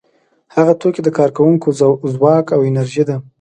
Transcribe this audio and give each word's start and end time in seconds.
هغه 0.55 0.73
توکي 0.81 1.01
د 1.03 1.09
کارکوونکو 1.17 1.67
ځواک 2.13 2.45
او 2.55 2.59
انرژي 2.69 3.03
ده 3.09 3.15